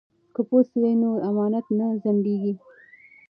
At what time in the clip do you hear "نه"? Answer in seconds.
1.77-1.87